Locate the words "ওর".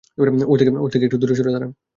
0.81-0.89